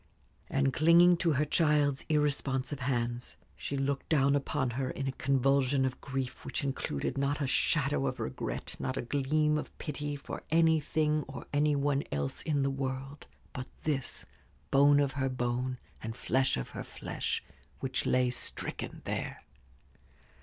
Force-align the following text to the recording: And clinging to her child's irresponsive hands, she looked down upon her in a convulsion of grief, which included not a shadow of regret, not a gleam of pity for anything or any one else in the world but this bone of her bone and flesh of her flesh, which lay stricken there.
And 0.49 0.73
clinging 0.73 1.15
to 1.17 1.33
her 1.33 1.45
child's 1.45 2.05
irresponsive 2.09 2.79
hands, 2.79 3.37
she 3.55 3.77
looked 3.77 4.09
down 4.09 4.35
upon 4.35 4.71
her 4.71 4.89
in 4.89 5.07
a 5.07 5.11
convulsion 5.11 5.85
of 5.85 6.01
grief, 6.01 6.43
which 6.43 6.63
included 6.63 7.19
not 7.19 7.39
a 7.39 7.45
shadow 7.45 8.07
of 8.07 8.19
regret, 8.19 8.75
not 8.79 8.97
a 8.97 9.03
gleam 9.03 9.59
of 9.59 9.77
pity 9.77 10.15
for 10.15 10.41
anything 10.49 11.21
or 11.27 11.45
any 11.53 11.75
one 11.75 12.01
else 12.11 12.41
in 12.41 12.63
the 12.63 12.71
world 12.71 13.27
but 13.53 13.67
this 13.83 14.25
bone 14.71 14.99
of 14.99 15.11
her 15.11 15.29
bone 15.29 15.77
and 16.01 16.17
flesh 16.17 16.57
of 16.57 16.69
her 16.69 16.83
flesh, 16.83 17.43
which 17.79 18.07
lay 18.07 18.31
stricken 18.31 19.01
there. 19.03 19.43